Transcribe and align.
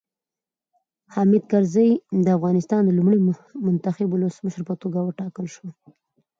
حامد 1.13 1.43
کرزی 1.51 1.89
د 2.25 2.27
افغانستان 2.37 2.81
د 2.85 2.89
لومړي 2.97 3.19
منتخب 3.65 4.07
ولسمشر 4.11 4.61
په 4.69 4.75
توګه 4.81 4.99
وټاکل 5.01 5.45
شو. 5.55 5.67